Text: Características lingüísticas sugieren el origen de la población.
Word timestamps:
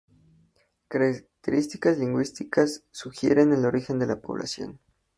Características 0.87 1.99
lingüísticas 1.99 2.85
sugieren 2.89 3.53
el 3.53 3.65
origen 3.67 3.99
de 3.99 4.07
la 4.07 4.19
población. 4.19 4.79